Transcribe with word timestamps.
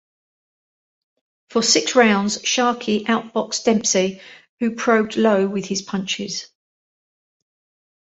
For 1.51 1.61
six 1.61 1.95
rounds 1.95 2.39
Sharkey 2.43 3.05
out-boxed 3.07 3.65
Dempsey, 3.65 4.19
who 4.59 4.73
probed 4.75 5.15
low 5.15 5.45
with 5.47 5.65
his 5.65 5.83
punches. 5.83 6.47